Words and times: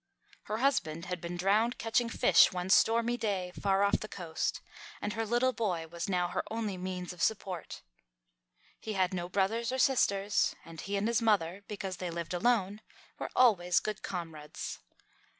Her 0.45 0.57
husband 0.57 1.05
had 1.05 1.21
been 1.21 1.37
drowned 1.37 1.77
catching 1.77 2.09
fish 2.09 2.51
one 2.51 2.71
stormy 2.71 3.17
day 3.17 3.51
far 3.51 3.83
off 3.83 3.99
the 3.99 4.07
coast, 4.07 4.59
and 4.99 5.13
her 5.13 5.27
little 5.27 5.53
boy 5.53 5.85
was 5.85 6.09
now 6.09 6.27
her 6.29 6.43
only 6.49 6.75
means 6.75 7.13
of 7.13 7.21
support. 7.21 7.83
He 8.79 8.93
had 8.93 9.13
no 9.13 9.29
brothers 9.29 9.71
or 9.71 9.77
sisters, 9.77 10.55
and 10.65 10.81
he 10.81 10.97
and 10.97 11.07
his 11.07 11.21
mother, 11.21 11.61
because 11.67 11.97
they 11.97 12.09
lived 12.09 12.33
alone, 12.33 12.81
were 13.19 13.29
always 13.35 13.79
good 13.79 14.01
comrades. 14.01 14.79